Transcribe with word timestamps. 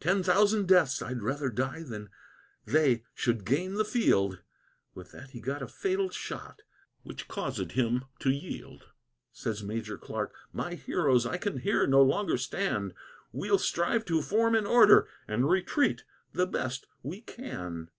"Ten 0.00 0.22
thousand 0.22 0.66
deaths 0.68 1.02
I'd 1.02 1.20
rather 1.22 1.50
die 1.50 1.82
than 1.82 2.08
they 2.64 3.04
should 3.12 3.44
gain 3.44 3.74
the 3.74 3.84
field!" 3.84 4.40
With 4.94 5.12
that 5.12 5.32
he 5.32 5.40
got 5.42 5.60
a 5.60 5.68
fatal 5.68 6.08
shot, 6.08 6.62
which 7.02 7.28
causèd 7.28 7.72
him 7.72 8.04
to 8.20 8.30
yield. 8.30 8.86
Says 9.32 9.62
Major 9.62 9.98
Clarke, 9.98 10.34
"My 10.54 10.76
heroes, 10.76 11.26
I 11.26 11.36
can 11.36 11.58
here 11.58 11.86
no 11.86 12.00
longer 12.00 12.38
stand; 12.38 12.94
We'll 13.32 13.58
strive 13.58 14.06
to 14.06 14.22
form 14.22 14.54
in 14.54 14.64
order, 14.64 15.08
and 15.28 15.46
retreat 15.46 16.04
the 16.32 16.46
best 16.46 16.86
we 17.02 17.20
can." 17.20 17.90